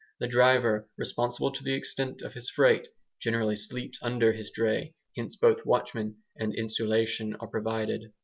The 0.19 0.27
driver, 0.27 0.89
responsible 0.97 1.51
to 1.51 1.63
the 1.63 1.75
extent 1.75 2.23
of 2.23 2.33
his 2.33 2.49
freight, 2.49 2.87
generally 3.19 3.55
sleeps 3.55 3.99
under 4.01 4.33
his 4.33 4.49
dray; 4.49 4.95
hence 5.15 5.35
both 5.35 5.63
watchman 5.63 6.23
and 6.35 6.55
insulation 6.55 7.35
are 7.35 7.45
provided. 7.47 8.11